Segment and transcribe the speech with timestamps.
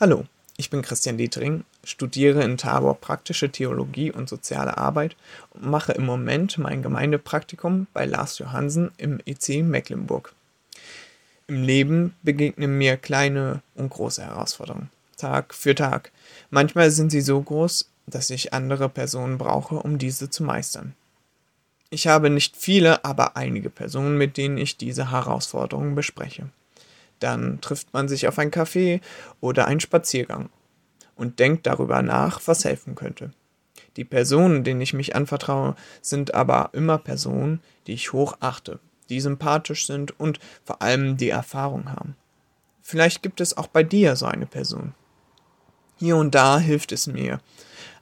[0.00, 5.16] Hallo, ich bin Christian Dietering, studiere in Tabor praktische Theologie und soziale Arbeit
[5.50, 10.34] und mache im Moment mein Gemeindepraktikum bei Lars Johansen im EC Mecklenburg.
[11.48, 16.12] Im Leben begegnen mir kleine und große Herausforderungen, Tag für Tag.
[16.50, 20.94] Manchmal sind sie so groß, dass ich andere Personen brauche, um diese zu meistern.
[21.90, 26.50] Ich habe nicht viele, aber einige Personen, mit denen ich diese Herausforderungen bespreche.
[27.20, 29.00] Dann trifft man sich auf ein Café
[29.40, 30.50] oder einen Spaziergang
[31.16, 33.32] und denkt darüber nach, was helfen könnte.
[33.96, 38.78] Die Personen, denen ich mich anvertraue, sind aber immer Personen, die ich hoch achte,
[39.08, 42.14] die sympathisch sind und vor allem die Erfahrung haben.
[42.80, 44.94] Vielleicht gibt es auch bei dir so eine Person.
[45.96, 47.40] Hier und da hilft es mir,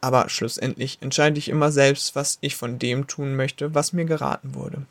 [0.00, 4.54] aber schlussendlich entscheide ich immer selbst, was ich von dem tun möchte, was mir geraten
[4.54, 4.86] wurde.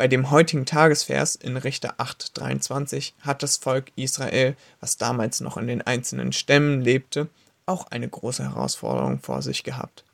[0.00, 5.66] Bei dem heutigen Tagesvers in Richter 8,23 hat das Volk Israel, was damals noch in
[5.66, 7.28] den einzelnen Stämmen lebte,
[7.66, 10.04] auch eine große Herausforderung vor sich gehabt.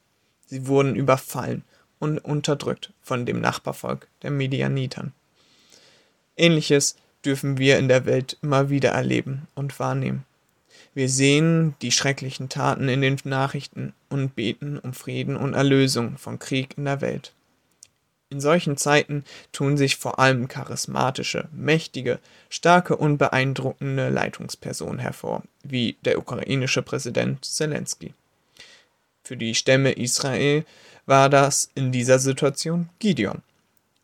[0.46, 1.62] Sie wurden überfallen
[2.00, 5.12] und unterdrückt von dem Nachbarvolk der Medianitern.
[6.36, 10.24] Ähnliches dürfen wir in der Welt immer wieder erleben und wahrnehmen.
[10.94, 16.40] Wir sehen die schrecklichen Taten in den Nachrichten und beten um Frieden und Erlösung von
[16.40, 17.34] Krieg in der Welt.
[18.36, 22.18] In solchen Zeiten tun sich vor allem charismatische, mächtige,
[22.50, 28.12] starke und beeindruckende Leitungspersonen hervor, wie der ukrainische Präsident Zelensky.
[29.24, 30.66] Für die Stämme Israel
[31.06, 33.40] war das in dieser Situation Gideon.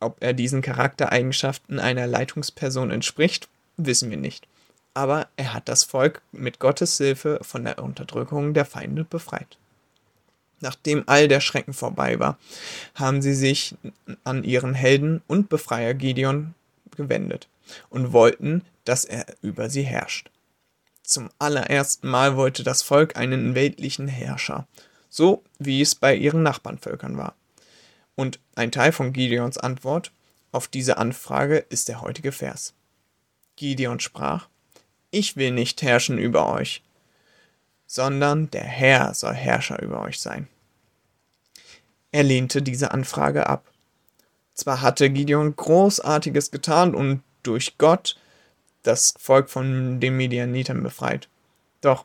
[0.00, 4.46] Ob er diesen Charaktereigenschaften einer Leitungsperson entspricht, wissen wir nicht.
[4.94, 9.58] Aber er hat das Volk mit Gottes Hilfe von der Unterdrückung der Feinde befreit.
[10.62, 12.38] Nachdem all der Schrecken vorbei war,
[12.94, 13.74] haben sie sich
[14.22, 16.54] an ihren Helden und Befreier Gideon
[16.96, 17.48] gewendet
[17.90, 20.30] und wollten, dass er über sie herrscht.
[21.02, 24.68] Zum allerersten Mal wollte das Volk einen weltlichen Herrscher,
[25.10, 27.34] so wie es bei ihren Nachbarnvölkern war.
[28.14, 30.12] Und ein Teil von Gideons Antwort
[30.52, 32.72] auf diese Anfrage ist der heutige Vers.
[33.56, 34.46] Gideon sprach,
[35.10, 36.82] Ich will nicht herrschen über euch,
[37.88, 40.46] sondern der Herr soll Herrscher über euch sein.
[42.12, 43.70] Er lehnte diese Anfrage ab.
[44.54, 48.16] Zwar hatte Gideon Großartiges getan und durch Gott
[48.82, 51.28] das Volk von den Medianitern befreit.
[51.80, 52.04] Doch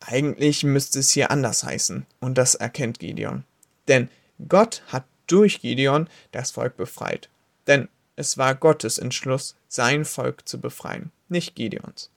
[0.00, 3.44] eigentlich müsste es hier anders heißen, und das erkennt Gideon.
[3.88, 4.08] Denn
[4.48, 7.28] Gott hat durch Gideon das Volk befreit.
[7.66, 12.10] Denn es war Gottes Entschluss, sein Volk zu befreien, nicht Gideons.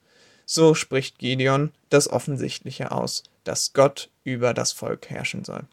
[0.46, 5.66] So spricht Gideon das Offensichtliche aus, dass Gott über das Volk herrschen soll.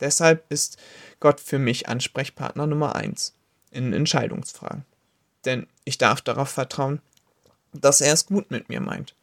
[0.00, 0.78] Deshalb ist
[1.20, 3.34] Gott für mich Ansprechpartner Nummer eins
[3.70, 4.84] in Entscheidungsfragen.
[5.44, 7.00] Denn ich darf darauf vertrauen,
[7.72, 9.14] dass er es gut mit mir meint,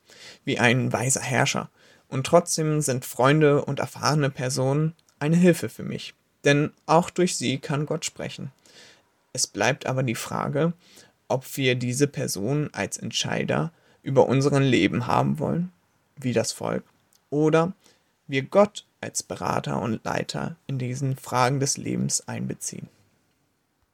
[0.43, 1.69] wie ein weiser Herrscher.
[2.07, 7.59] Und trotzdem sind Freunde und erfahrene Personen eine Hilfe für mich, denn auch durch sie
[7.59, 8.51] kann Gott sprechen.
[9.33, 10.73] Es bleibt aber die Frage,
[11.27, 13.71] ob wir diese Person als Entscheider
[14.03, 15.71] über unseren Leben haben wollen,
[16.17, 16.83] wie das Volk,
[17.29, 17.73] oder
[18.27, 22.87] wir Gott als Berater und Leiter in diesen Fragen des Lebens einbeziehen.